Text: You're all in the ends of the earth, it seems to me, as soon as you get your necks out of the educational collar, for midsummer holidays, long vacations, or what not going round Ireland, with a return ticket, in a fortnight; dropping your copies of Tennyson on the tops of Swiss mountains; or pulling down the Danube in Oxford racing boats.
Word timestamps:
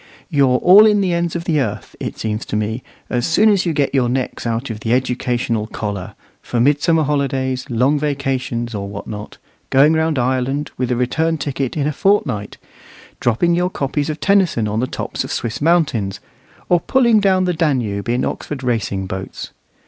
You're 0.31 0.57
all 0.57 0.87
in 0.87 0.99
the 0.99 1.13
ends 1.13 1.35
of 1.35 1.43
the 1.43 1.59
earth, 1.61 1.95
it 1.99 2.17
seems 2.17 2.43
to 2.47 2.55
me, 2.55 2.81
as 3.11 3.23
soon 3.27 3.49
as 3.49 3.67
you 3.67 3.71
get 3.73 3.93
your 3.93 4.09
necks 4.09 4.47
out 4.47 4.71
of 4.71 4.79
the 4.79 4.93
educational 4.93 5.67
collar, 5.67 6.15
for 6.41 6.59
midsummer 6.59 7.03
holidays, 7.03 7.67
long 7.69 7.99
vacations, 7.99 8.73
or 8.73 8.89
what 8.89 9.05
not 9.05 9.37
going 9.69 9.93
round 9.93 10.17
Ireland, 10.17 10.71
with 10.75 10.89
a 10.89 10.95
return 10.95 11.37
ticket, 11.37 11.77
in 11.77 11.85
a 11.85 11.93
fortnight; 11.93 12.57
dropping 13.19 13.53
your 13.53 13.69
copies 13.69 14.09
of 14.09 14.19
Tennyson 14.19 14.67
on 14.67 14.79
the 14.79 14.87
tops 14.87 15.23
of 15.23 15.31
Swiss 15.31 15.61
mountains; 15.61 16.19
or 16.67 16.79
pulling 16.79 17.19
down 17.19 17.43
the 17.43 17.53
Danube 17.53 18.09
in 18.09 18.25
Oxford 18.25 18.63
racing 18.63 19.05
boats. 19.05 19.51